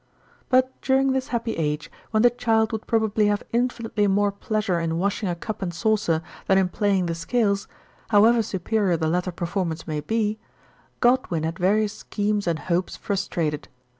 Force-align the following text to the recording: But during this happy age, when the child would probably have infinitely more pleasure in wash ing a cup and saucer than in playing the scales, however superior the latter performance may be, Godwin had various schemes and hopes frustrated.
But 0.49 0.73
during 0.81 1.11
this 1.11 1.27
happy 1.27 1.55
age, 1.57 1.91
when 2.09 2.23
the 2.23 2.31
child 2.31 2.71
would 2.71 2.87
probably 2.87 3.27
have 3.27 3.43
infinitely 3.53 4.07
more 4.07 4.31
pleasure 4.31 4.79
in 4.79 4.97
wash 4.97 5.21
ing 5.21 5.29
a 5.29 5.35
cup 5.35 5.61
and 5.61 5.71
saucer 5.71 6.23
than 6.47 6.57
in 6.57 6.69
playing 6.69 7.05
the 7.05 7.13
scales, 7.13 7.67
however 8.09 8.41
superior 8.41 8.97
the 8.97 9.05
latter 9.07 9.31
performance 9.31 9.85
may 9.85 9.99
be, 9.99 10.39
Godwin 11.01 11.43
had 11.43 11.59
various 11.59 11.93
schemes 11.93 12.47
and 12.47 12.57
hopes 12.65 12.97
frustrated. 12.97 13.67